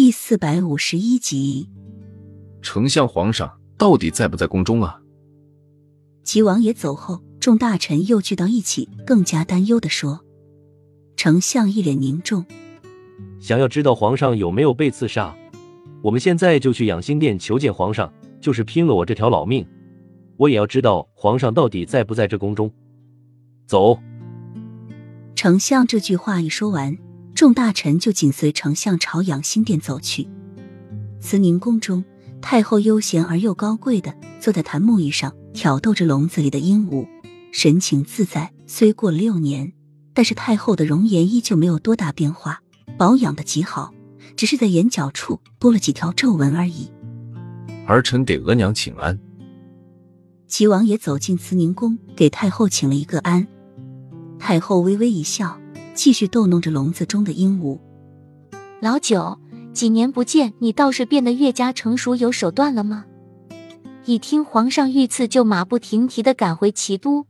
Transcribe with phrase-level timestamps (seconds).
[0.00, 1.68] 第四百五十一集，
[2.62, 5.00] 丞相皇上到底在不在宫中啊？
[6.22, 10.20] 齐王爷走后，众大臣又聚到一起，更加担忧的说
[11.18, 12.46] ：“丞相一脸凝重，
[13.40, 15.34] 想要知道皇上有没有被刺杀，
[16.00, 18.08] 我们现在就去养心殿求见皇上，
[18.40, 19.66] 就是拼了我这条老命，
[20.36, 22.72] 我也要知道皇上到底在不在这宫中。”
[23.66, 23.98] 走。
[25.34, 26.96] 丞相这句话一说完。
[27.38, 30.28] 众大臣就紧随丞相朝养心殿走去。
[31.20, 32.04] 慈宁宫中，
[32.42, 37.06] 太后悠闲而又高贵的坐在檀木椅上，挑逗着笼子里的鹦鹉，
[37.52, 38.52] 神情自在。
[38.66, 39.72] 虽过了六年，
[40.12, 42.60] 但是太后的容颜依旧没有多大变化，
[42.96, 43.94] 保养的极好，
[44.34, 46.90] 只是在眼角处多了几条皱纹而已。
[47.86, 49.16] 儿臣给额娘请安。
[50.48, 53.46] 齐王爷走进慈宁宫，给太后请了一个安。
[54.40, 55.56] 太后微微一笑。
[55.98, 57.76] 继续逗弄着笼子中的鹦鹉。
[58.80, 59.36] 老九，
[59.72, 63.04] 几年不见，你倒是变得越加成熟有手段了吗？
[64.04, 67.26] 一听皇上御赐，就马不停蹄的赶回齐都，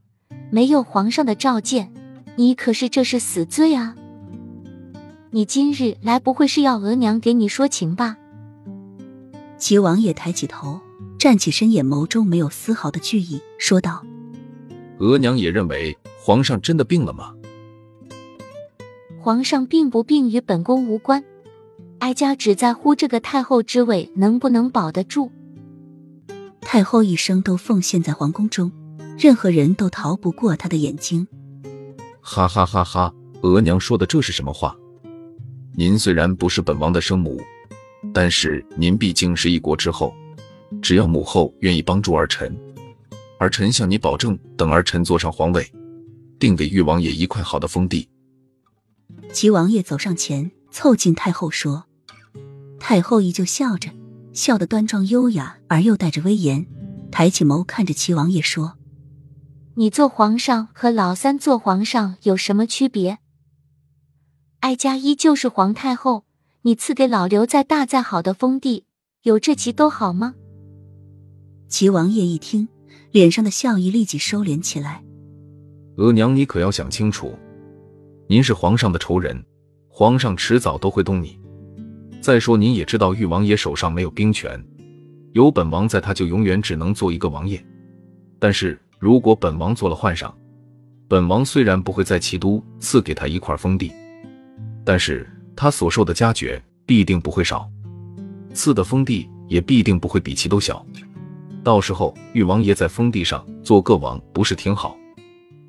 [0.51, 1.91] 没有皇上的召见，
[2.37, 3.95] 你可是这是死罪啊！
[5.31, 8.19] 你今日来不会是要额娘给你说情吧？
[9.57, 10.79] 齐王爷抬起头，
[11.19, 14.05] 站起身，眼眸中没有丝毫的惧意，说道
[15.01, 17.33] ：“额娘也认为皇上真的病了吗？”
[19.29, 21.23] 皇上并不病与本宫无关，
[21.99, 25.31] 哀家只在乎这个太后之位能不能保得住。
[26.63, 28.73] 太后一生都奉献在皇宫中，
[29.19, 31.29] 任何人都逃不过她的眼睛。
[32.23, 33.15] 哈哈哈哈！
[33.43, 34.75] 额娘说的这是什么话？
[35.75, 37.39] 您虽然不是本王的生母，
[38.15, 40.15] 但是您毕竟是一国之后，
[40.81, 42.59] 只要母后愿意帮助儿臣，
[43.37, 45.71] 儿臣向你保证，等儿臣坐上皇位，
[46.39, 48.09] 定给玉王爷一块好的封地。
[49.33, 51.85] 齐王爷走上前，凑近太后说
[52.81, 53.91] ：“太后依旧笑着，
[54.33, 56.67] 笑得端庄优雅而又带着威严，
[57.11, 58.79] 抬起眸看着齐王爷说
[59.77, 63.19] ：‘你做皇上和老三做皇上有什么区别？
[64.61, 66.25] 哀家依旧是皇太后，
[66.63, 68.87] 你赐给老刘再大再好的封地，
[69.23, 70.35] 有这齐都好吗？’”
[71.69, 72.69] 齐王爷一听，
[73.13, 75.05] 脸上的笑意立即收敛起来
[75.97, 77.39] ：“额娘，你可要想清楚。”
[78.31, 79.43] 您是皇上的仇人，
[79.89, 81.41] 皇上迟早都会动你。
[82.21, 84.63] 再说，您也知道，玉王爷手上没有兵权，
[85.33, 87.59] 有本王在，他就永远只能做一个王爷。
[88.39, 90.37] 但是如果本王做了皇上，
[91.09, 93.91] 本王虽然不会在齐都赐给他一块封地，
[94.85, 97.67] 但是他所受的加爵必定不会少，
[98.53, 100.85] 赐的封地也必定不会比齐都小。
[101.65, 104.95] 到时候，玉王爷在封地上做个王，不是挺好？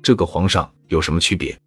[0.02, 1.58] 这个皇上有什么区别？